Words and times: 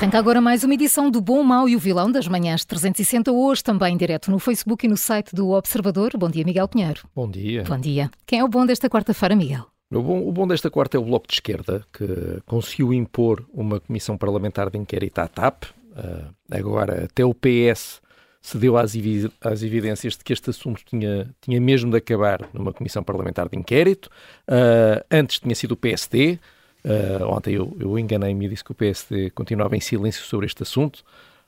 Arranca 0.00 0.18
agora 0.18 0.40
mais 0.40 0.64
uma 0.64 0.72
edição 0.72 1.10
do 1.10 1.20
Bom, 1.20 1.42
Mau 1.42 1.68
e 1.68 1.76
o 1.76 1.78
Vilão 1.78 2.10
das 2.10 2.26
Manhãs 2.26 2.64
360, 2.64 3.30
hoje 3.30 3.62
também 3.62 3.98
direto 3.98 4.30
no 4.30 4.38
Facebook 4.38 4.86
e 4.86 4.88
no 4.88 4.96
site 4.96 5.34
do 5.34 5.50
Observador. 5.50 6.12
Bom 6.16 6.30
dia, 6.30 6.42
Miguel 6.42 6.66
Pinheiro. 6.66 7.02
Bom 7.14 7.30
dia. 7.30 7.64
Bom 7.64 7.78
dia. 7.78 8.10
Quem 8.24 8.38
é 8.38 8.44
o 8.44 8.48
bom 8.48 8.64
desta 8.64 8.88
quarta-feira, 8.88 9.36
Miguel? 9.36 9.66
O 9.92 10.00
bom, 10.00 10.26
o 10.26 10.32
bom, 10.32 10.48
desta 10.48 10.70
quarta 10.70 10.96
é 10.96 11.00
o 11.00 11.04
Bloco 11.04 11.28
de 11.28 11.34
Esquerda, 11.34 11.84
que 11.92 12.40
conseguiu 12.46 12.94
impor 12.94 13.46
uma 13.52 13.78
comissão 13.78 14.16
parlamentar 14.16 14.70
de 14.70 14.78
inquérito 14.78 15.18
à 15.18 15.28
TAP. 15.28 15.64
Uh, 15.64 16.32
agora, 16.50 17.04
até 17.04 17.22
o 17.22 17.34
PS 17.34 18.00
cedeu 18.40 18.78
às, 18.78 18.94
às, 19.42 19.62
evidências 19.62 20.16
de 20.16 20.24
que 20.24 20.32
este 20.32 20.48
assunto 20.48 20.80
tinha, 20.82 21.28
tinha 21.42 21.60
mesmo 21.60 21.90
de 21.90 21.98
acabar 21.98 22.48
numa 22.54 22.72
comissão 22.72 23.02
parlamentar 23.02 23.50
de 23.50 23.58
inquérito. 23.58 24.08
Uh, 24.48 25.04
antes 25.10 25.40
tinha 25.40 25.54
sido 25.54 25.72
o 25.72 25.76
PSD. 25.76 26.38
Uh, 26.84 27.24
ontem 27.26 27.54
eu, 27.54 27.76
eu 27.78 27.98
enganei-me 27.98 28.46
e 28.46 28.48
disse 28.48 28.64
que 28.64 28.72
o 28.72 28.74
PSD 28.74 29.30
continuava 29.30 29.76
em 29.76 29.80
silêncio 29.80 30.24
sobre 30.24 30.46
este 30.46 30.62
assunto. 30.62 31.04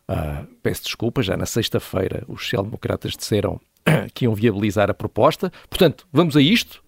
Uh, 0.08 0.46
peço 0.62 0.84
desculpa, 0.84 1.22
já 1.22 1.36
na 1.36 1.46
sexta-feira 1.46 2.24
os 2.28 2.42
social-democratas 2.42 3.16
disseram 3.16 3.60
que 4.14 4.24
iam 4.24 4.34
viabilizar 4.34 4.90
a 4.90 4.94
proposta. 4.94 5.52
Portanto, 5.68 6.06
vamos 6.12 6.36
a 6.36 6.40
isto. 6.40 6.82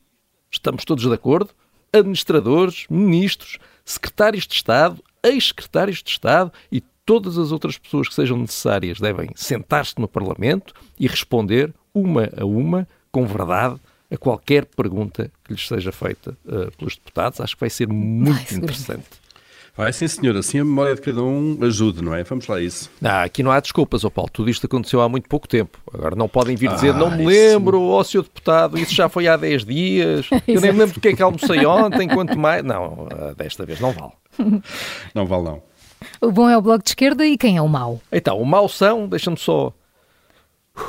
Estamos 0.50 0.84
todos 0.84 1.04
de 1.04 1.12
acordo. 1.12 1.50
Administradores, 1.92 2.86
ministros, 2.90 3.58
secretários 3.84 4.46
de 4.46 4.54
Estado, 4.54 5.02
ex-secretários 5.22 6.02
de 6.02 6.10
Estado 6.10 6.52
e 6.70 6.82
todas 7.06 7.38
as 7.38 7.52
outras 7.52 7.78
pessoas 7.78 8.08
que 8.08 8.14
sejam 8.14 8.36
necessárias 8.36 9.00
devem 9.00 9.30
sentar-se 9.34 9.94
no 9.98 10.08
Parlamento 10.08 10.72
e 10.98 11.06
responder 11.06 11.72
uma 11.92 12.28
a 12.36 12.44
uma, 12.44 12.88
com 13.12 13.26
verdade, 13.26 13.80
a 14.14 14.18
qualquer 14.18 14.64
pergunta 14.64 15.30
que 15.44 15.52
lhes 15.52 15.66
seja 15.66 15.92
feita 15.92 16.36
uh, 16.46 16.70
pelos 16.76 16.96
deputados. 16.96 17.40
Acho 17.40 17.54
que 17.54 17.60
vai 17.60 17.70
ser 17.70 17.88
muito 17.88 18.50
vai, 18.50 18.58
interessante. 18.58 19.24
Vai 19.76 19.92
sim, 19.92 20.06
senhor. 20.06 20.36
Assim 20.36 20.60
a 20.60 20.64
memória 20.64 20.94
de 20.94 21.00
cada 21.00 21.20
um 21.20 21.58
ajude, 21.62 22.02
não 22.02 22.14
é? 22.14 22.22
Vamos 22.22 22.46
lá 22.46 22.56
a 22.56 22.62
isso. 22.62 22.88
Não, 23.00 23.22
aqui 23.22 23.42
não 23.42 23.50
há 23.50 23.58
desculpas, 23.58 24.04
ó 24.04 24.06
oh 24.06 24.10
Paulo. 24.10 24.30
Tudo 24.32 24.48
isto 24.48 24.66
aconteceu 24.66 25.00
há 25.00 25.08
muito 25.08 25.28
pouco 25.28 25.48
tempo. 25.48 25.78
Agora 25.92 26.14
não 26.14 26.28
podem 26.28 26.54
vir 26.54 26.70
dizer, 26.72 26.90
ah, 26.90 26.98
não 26.98 27.10
me 27.10 27.26
lembro, 27.26 27.82
ó 27.82 28.00
oh, 28.00 28.04
senhor 28.04 28.22
deputado, 28.22 28.78
isso 28.78 28.94
já 28.94 29.08
foi 29.08 29.26
há 29.26 29.36
10 29.36 29.64
dias. 29.64 30.30
Eu 30.46 30.60
nem 30.60 30.72
me 30.72 30.78
lembro 30.78 30.94
do 30.94 31.00
que 31.00 31.08
é 31.08 31.12
que 31.14 31.22
almocei 31.22 31.66
ontem, 31.66 32.08
quanto 32.08 32.38
mais... 32.38 32.62
Não, 32.62 33.08
eh, 33.10 33.34
desta 33.36 33.66
vez 33.66 33.80
não 33.80 33.92
vale. 33.92 34.12
Não 35.12 35.26
vale, 35.26 35.44
não. 35.44 35.62
O 36.20 36.30
bom 36.30 36.48
é 36.48 36.56
o 36.56 36.62
Bloco 36.62 36.84
de 36.84 36.90
Esquerda 36.90 37.26
e 37.26 37.36
quem 37.36 37.56
é 37.56 37.62
o 37.62 37.68
mau? 37.68 38.00
Então, 38.12 38.40
o 38.40 38.46
mau 38.46 38.68
são, 38.68 39.08
deixa-me 39.08 39.36
só 39.36 39.72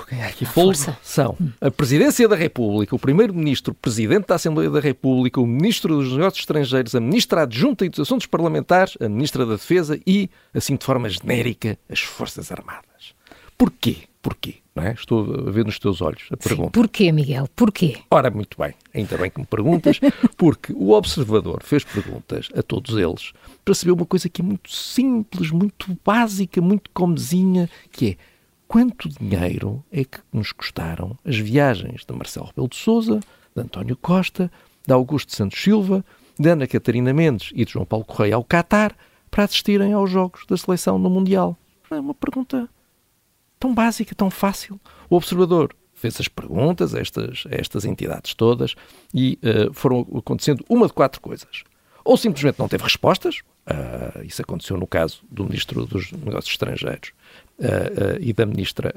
quem 0.09 0.19
é 0.19 0.27
aqui 0.27 0.45
força? 0.45 0.97
São 1.01 1.37
a 1.61 1.69
Presidência 1.69 2.27
da 2.27 2.35
República, 2.35 2.95
o 2.95 2.99
Primeiro-Ministro, 2.99 3.71
o 3.71 3.75
Presidente 3.75 4.27
da 4.27 4.35
Assembleia 4.35 4.69
da 4.69 4.79
República, 4.79 5.39
o 5.39 5.45
Ministro 5.45 5.97
dos 5.97 6.11
Negócios 6.11 6.39
Estrangeiros, 6.39 6.95
a 6.95 6.99
Ministra 6.99 7.43
Adjunta 7.43 7.85
e 7.85 7.89
dos 7.89 7.99
Assuntos 7.99 8.25
Parlamentares, 8.25 8.97
a 8.99 9.07
Ministra 9.07 9.45
da 9.45 9.53
Defesa 9.53 9.99
e, 10.05 10.29
assim 10.53 10.75
de 10.75 10.85
forma 10.85 11.09
genérica, 11.09 11.77
as 11.89 11.99
Forças 11.99 12.51
Armadas. 12.51 13.13
Porquê? 13.57 13.97
Porquê? 14.21 14.55
Não 14.75 14.83
é? 14.83 14.91
Estou 14.91 15.47
a 15.47 15.51
ver 15.51 15.63
nos 15.63 15.79
teus 15.79 16.01
olhos 16.01 16.27
a 16.31 16.35
pergunta. 16.35 16.71
Sim, 16.77 16.81
porquê, 16.81 17.11
Miguel? 17.11 17.47
Porquê? 17.55 17.97
Ora, 18.09 18.29
muito 18.29 18.57
bem. 18.59 18.73
Ainda 18.93 19.17
bem 19.17 19.29
que 19.29 19.39
me 19.39 19.45
perguntas, 19.45 19.99
porque 20.35 20.73
o 20.73 20.91
observador 20.91 21.61
fez 21.63 21.83
perguntas 21.83 22.49
a 22.55 22.61
todos 22.61 22.97
eles 22.97 23.31
para 23.63 23.73
saber 23.73 23.91
uma 23.91 24.05
coisa 24.05 24.27
que 24.27 24.41
é 24.41 24.43
muito 24.43 24.71
simples, 24.71 25.51
muito 25.51 25.97
básica, 26.03 26.59
muito 26.59 26.89
comezinha, 26.91 27.69
que 27.91 28.09
é 28.09 28.17
quanto 28.75 29.07
dinheiro 29.07 29.81
é 29.89 30.03
que 30.03 30.19
nos 30.33 30.51
custaram 30.51 31.17
as 31.23 31.37
viagens 31.37 32.03
de 32.05 32.13
Marcelo 32.13 32.47
Rebelo 32.47 32.67
de 32.67 32.75
Sousa, 32.75 33.21
de 33.55 33.61
António 33.61 33.95
Costa, 33.95 34.51
de 34.85 34.91
Augusto 34.93 35.33
Santos 35.33 35.63
Silva, 35.63 36.03
de 36.37 36.49
Ana 36.49 36.67
Catarina 36.67 37.13
Mendes 37.13 37.53
e 37.55 37.63
de 37.63 37.71
João 37.71 37.85
Paulo 37.85 38.03
Correia 38.03 38.35
ao 38.35 38.43
Qatar 38.43 38.93
para 39.31 39.45
assistirem 39.45 39.93
aos 39.93 40.11
jogos 40.11 40.45
da 40.45 40.57
seleção 40.57 40.99
no 40.99 41.09
Mundial? 41.09 41.57
É 41.89 41.95
uma 41.95 42.13
pergunta 42.13 42.67
tão 43.57 43.73
básica, 43.73 44.13
tão 44.13 44.29
fácil. 44.29 44.77
O 45.09 45.15
observador 45.15 45.73
fez 45.93 46.19
as 46.19 46.27
perguntas 46.27 46.93
a 46.93 46.99
estas, 46.99 47.45
a 47.49 47.55
estas 47.55 47.85
entidades 47.85 48.33
todas 48.33 48.75
e 49.13 49.39
uh, 49.41 49.73
foram 49.73 50.05
acontecendo 50.17 50.65
uma 50.67 50.87
de 50.87 50.91
quatro 50.91 51.21
coisas. 51.21 51.63
Ou 52.03 52.17
simplesmente 52.17 52.59
não 52.59 52.67
teve 52.67 52.83
respostas, 52.83 53.37
uh, 53.67 54.21
isso 54.23 54.41
aconteceu 54.41 54.75
no 54.75 54.85
caso 54.85 55.23
do 55.31 55.45
Ministro 55.45 55.85
dos 55.85 56.11
Negócios 56.11 56.51
Estrangeiros, 56.51 57.13
e 58.19 58.33
da 58.33 58.45
Ministra 58.45 58.93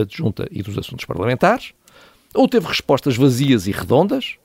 Adjunta 0.00 0.46
e 0.50 0.62
dos 0.62 0.76
Assuntos 0.78 1.04
Parlamentares, 1.04 1.72
ou 2.34 2.48
teve 2.48 2.66
respostas 2.66 3.16
vazias 3.16 3.66
e 3.66 3.70
redondas, 3.70 4.36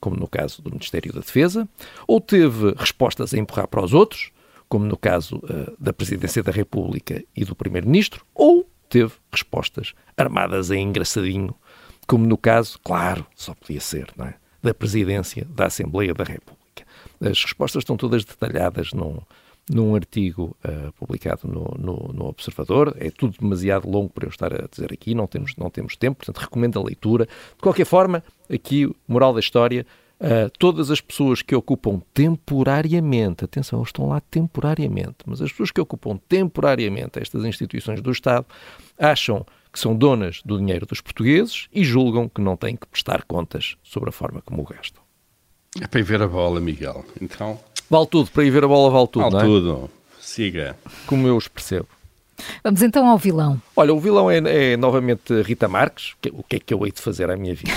como 0.00 0.16
no 0.16 0.28
caso 0.28 0.60
do 0.62 0.70
Ministério 0.70 1.12
da 1.12 1.20
Defesa, 1.20 1.68
ou 2.06 2.20
teve 2.20 2.74
respostas 2.76 3.32
a 3.32 3.38
empurrar 3.38 3.66
para 3.66 3.82
os 3.82 3.94
outros, 3.94 4.30
como 4.68 4.84
no 4.84 4.96
caso 4.96 5.42
da 5.78 5.92
Presidência 5.92 6.42
da 6.42 6.52
República 6.52 7.24
e 7.34 7.44
do 7.44 7.54
Primeiro-Ministro, 7.54 8.24
ou 8.34 8.68
teve 8.88 9.14
respostas 9.32 9.94
armadas 10.16 10.70
em 10.70 10.82
engraçadinho, 10.82 11.54
como 12.06 12.26
no 12.26 12.36
caso, 12.38 12.78
claro, 12.84 13.26
só 13.34 13.54
podia 13.54 13.80
ser, 13.80 14.08
é? 14.20 14.34
da 14.62 14.74
Presidência 14.74 15.46
da 15.50 15.66
Assembleia 15.66 16.12
da 16.12 16.24
República. 16.24 16.58
As 17.20 17.42
respostas 17.42 17.80
estão 17.80 17.96
todas 17.96 18.24
detalhadas 18.24 18.92
num, 18.92 19.20
num 19.70 19.94
artigo 19.94 20.56
uh, 20.64 20.92
publicado 20.94 21.46
no, 21.46 21.74
no, 21.78 22.12
no, 22.12 22.26
Observador. 22.26 22.96
É 22.98 23.10
tudo 23.10 23.36
demasiado 23.38 23.88
longo 23.88 24.08
para 24.08 24.26
eu 24.26 24.30
estar 24.30 24.52
a 24.52 24.66
dizer 24.66 24.92
aqui, 24.92 25.14
não 25.14 25.26
temos, 25.26 25.54
não 25.56 25.70
temos 25.70 25.96
tempo, 25.96 26.18
portanto 26.18 26.38
recomendo 26.38 26.78
a 26.78 26.82
leitura. 26.82 27.26
De 27.26 27.62
qualquer 27.62 27.84
forma, 27.84 28.22
aqui, 28.52 28.90
moral 29.06 29.32
da 29.34 29.40
história, 29.40 29.86
uh, 30.20 30.50
todas 30.58 30.90
as 30.90 31.00
pessoas 31.00 31.42
que 31.42 31.54
ocupam 31.54 32.00
temporariamente, 32.12 33.44
atenção, 33.44 33.82
estão 33.82 34.08
lá 34.08 34.20
temporariamente, 34.20 35.18
mas 35.26 35.40
as 35.42 35.50
pessoas 35.50 35.70
que 35.70 35.80
ocupam 35.80 36.18
temporariamente 36.28 37.18
estas 37.18 37.44
instituições 37.44 38.00
do 38.00 38.10
Estado 38.10 38.46
acham 38.98 39.44
que 39.72 39.78
são 39.78 39.94
donas 39.94 40.40
do 40.44 40.58
dinheiro 40.58 40.86
dos 40.86 41.00
portugueses 41.00 41.68
e 41.72 41.84
julgam 41.84 42.28
que 42.28 42.40
não 42.40 42.56
têm 42.56 42.74
que 42.74 42.86
prestar 42.86 43.24
contas 43.24 43.76
sobre 43.82 44.08
a 44.08 44.12
forma 44.12 44.40
como 44.40 44.62
o 44.62 44.64
gastam. 44.64 45.02
É 45.80 45.86
para 45.86 46.02
ver 46.02 46.22
a 46.22 46.26
bola, 46.26 46.60
Miguel. 46.60 47.04
Então, 47.20 47.60
Vale 47.90 48.06
tudo, 48.06 48.30
para 48.30 48.44
ir 48.44 48.50
ver 48.50 48.64
a 48.64 48.68
bola 48.68 48.90
vale 48.90 49.08
tudo, 49.08 49.22
vale 49.22 49.34
não 49.34 49.40
é? 49.40 49.44
tudo. 49.44 49.90
Siga. 50.20 50.76
Como 51.06 51.26
eu 51.26 51.36
os 51.36 51.48
percebo. 51.48 51.88
Vamos 52.62 52.82
então 52.82 53.06
ao 53.06 53.18
vilão. 53.18 53.60
Olha, 53.74 53.92
o 53.92 53.98
vilão 53.98 54.30
é, 54.30 54.38
é 54.72 54.76
novamente 54.76 55.42
Rita 55.42 55.68
Marques. 55.68 56.14
O 56.32 56.42
que 56.42 56.56
é 56.56 56.58
que 56.60 56.72
eu 56.72 56.84
hei 56.84 56.92
de 56.92 57.00
fazer 57.00 57.30
à 57.30 57.36
minha 57.36 57.54
vida? 57.54 57.72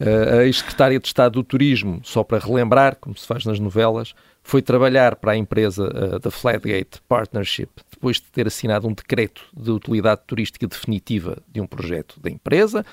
uh, 0.00 0.38
a 0.40 0.44
ex-secretária 0.46 0.98
de 0.98 1.06
Estado 1.06 1.34
do 1.34 1.42
Turismo, 1.42 2.00
só 2.04 2.22
para 2.22 2.38
relembrar, 2.38 2.96
como 3.00 3.16
se 3.16 3.26
faz 3.26 3.44
nas 3.44 3.58
novelas, 3.58 4.14
foi 4.42 4.62
trabalhar 4.62 5.16
para 5.16 5.32
a 5.32 5.36
empresa 5.36 5.84
uh, 5.84 6.18
da 6.18 6.30
Flatgate 6.30 7.00
Partnership 7.08 7.68
depois 7.90 8.16
de 8.16 8.24
ter 8.32 8.46
assinado 8.46 8.88
um 8.88 8.92
decreto 8.92 9.42
de 9.56 9.70
utilidade 9.70 10.22
turística 10.26 10.66
definitiva 10.66 11.38
de 11.48 11.60
um 11.60 11.66
projeto 11.66 12.18
da 12.20 12.30
empresa 12.30 12.84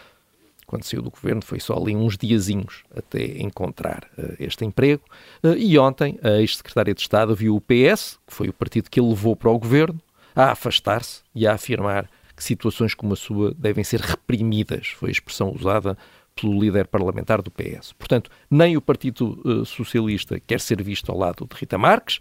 quando 0.69 0.84
saiu 0.84 1.02
do 1.02 1.09
governo, 1.09 1.41
foi 1.41 1.59
só 1.59 1.75
ali 1.75 1.96
uns 1.96 2.16
diazinhos 2.16 2.84
até 2.96 3.41
encontrar 3.41 4.08
uh, 4.16 4.35
este 4.40 4.64
emprego. 4.64 5.02
Uh, 5.43 5.55
e 5.58 5.79
ontem, 5.79 6.20
a 6.22 6.40
ex-secretária 6.40 6.93
de 6.93 7.02
Estado 7.02 7.35
viu 7.35 7.55
o 7.55 7.61
PS, 7.61 8.20
que 8.28 8.34
foi 8.34 8.49
o 8.49 8.53
partido 8.53 8.88
que 8.88 8.99
ele 8.99 9.09
levou 9.09 9.35
para 9.35 9.49
o 9.49 9.58
governo, 9.58 9.99
a 10.35 10.52
afastar-se 10.52 11.23
e 11.34 11.47
a 11.47 11.53
afirmar 11.53 12.08
que 12.35 12.43
situações 12.43 12.93
como 12.93 13.14
a 13.14 13.16
sua 13.16 13.52
devem 13.58 13.84
ser 13.84 13.99
reprimidas. 13.99 14.90
Foi 14.90 15.09
a 15.09 15.11
expressão 15.11 15.52
usada 15.52 15.97
pelo 16.35 16.58
líder 16.61 16.85
parlamentar 16.85 17.41
do 17.41 17.49
PS. 17.49 17.91
Portanto, 17.93 18.29
nem 18.49 18.78
o 18.78 18.82
Partido 18.82 19.41
uh, 19.43 19.66
Socialista 19.66 20.40
quer 20.40 20.59
ser 20.59 20.84
visto 20.84 21.11
ao 21.11 21.17
lado 21.17 21.47
de 21.52 21.59
Rita 21.59 21.79
Marques, 21.79 22.20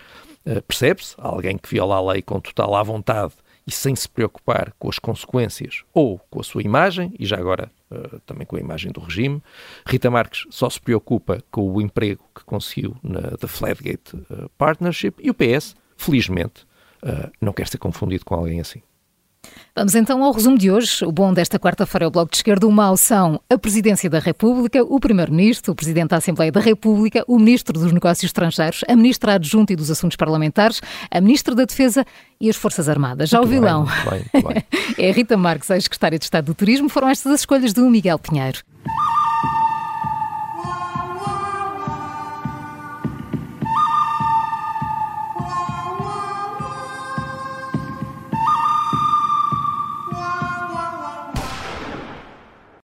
percebe-se, 0.67 1.15
alguém 1.19 1.59
que 1.59 1.69
viola 1.69 1.97
a 1.97 2.13
lei 2.13 2.23
com 2.23 2.41
total 2.41 2.75
à 2.75 2.83
vontade 2.83 3.35
e 3.67 3.71
sem 3.71 3.95
se 3.95 4.09
preocupar 4.09 4.73
com 4.79 4.89
as 4.89 4.99
consequências 4.99 5.83
ou 5.93 6.19
com 6.31 6.41
a 6.41 6.43
sua 6.43 6.63
imagem, 6.63 7.13
e 7.19 7.27
já 7.27 7.37
agora 7.37 7.71
uh, 7.91 8.21
também 8.21 8.47
com 8.47 8.57
a 8.57 8.61
imagem 8.61 8.93
do 8.93 9.01
regime. 9.01 9.43
Rita 9.87 10.11
Marques 10.11 10.47
só 10.51 10.69
se 10.69 10.81
preocupa 10.81 11.43
com 11.51 11.73
o 11.73 11.81
emprego 11.81 12.25
que 12.35 12.45
conseguiu 12.45 12.97
na 13.03 13.37
The 13.37 13.47
Flatgate 13.47 14.17
uh, 14.17 14.49
Partnership 14.57 15.15
e 15.21 15.31
o 15.31 15.35
PS, 15.35 15.75
felizmente, 15.97 16.67
uh, 17.03 17.31
não 17.41 17.53
quer 17.53 17.69
ser 17.69 17.79
confundido 17.79 18.25
com 18.25 18.35
alguém 18.35 18.61
assim. 18.61 18.83
Vamos 19.75 19.95
então 19.95 20.23
ao 20.25 20.33
resumo 20.33 20.59
de 20.59 20.71
hoje. 20.71 21.05
O 21.05 21.13
bom 21.13 21.33
desta 21.33 21.59
quarta-feira 21.59 22.05
é 22.05 22.09
o 22.09 22.11
Bloco 22.11 22.31
de 22.31 22.39
Esquerda. 22.39 22.67
O 22.67 22.73
mau 22.73 22.97
são 22.97 23.41
a 23.49 23.57
Presidência 23.57 24.11
da 24.11 24.19
República, 24.19 24.83
o 24.83 24.99
Primeiro-Ministro, 24.99 25.73
o 25.73 25.75
Presidente 25.75 26.09
da 26.09 26.17
Assembleia 26.17 26.51
da 26.51 26.61
República, 26.61 27.25
o 27.29 27.39
Ministro 27.39 27.79
dos 27.79 27.93
Negócios 27.93 28.25
Estrangeiros, 28.25 28.85
a 28.89 28.97
Ministra 28.97 29.35
Adjunta 29.35 29.73
e 29.73 29.77
dos 29.77 29.91
Assuntos 29.91 30.17
Parlamentares, 30.17 30.81
a 31.11 31.21
Ministra 31.21 31.55
da 31.55 31.65
Defesa 31.65 32.05
e 32.41 32.51
as 32.51 32.57
Forças 32.57 32.89
Armadas. 32.89 33.29
Já 33.29 33.41
o 33.41 33.47
vilão 33.47 33.87
bem, 34.11 34.25
bem, 34.33 34.43
bem. 34.43 34.65
é 34.99 35.11
a 35.11 35.13
Rita 35.13 35.37
Marques, 35.37 35.71
ex-secretária 35.71 36.19
de 36.19 36.25
Estado 36.25 36.47
do 36.47 36.55
Turismo. 36.55 36.89
Foram 36.89 37.09
estas 37.09 37.33
as 37.33 37.41
escolhas 37.41 37.73
do 37.73 37.89
Miguel 37.89 38.19
Pinheiro. 38.19 38.59